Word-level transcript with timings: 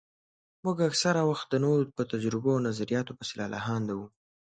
موږ 0.63 0.77
اکثره 0.89 1.21
وخت 1.29 1.47
د 1.49 1.55
نورو 1.65 1.93
په 1.97 2.03
تجربو 2.11 2.49
او 2.55 2.59
نظرياتو 2.67 3.17
پسې 3.17 3.33
لالهانده 3.39 3.93
وو. 3.95 4.07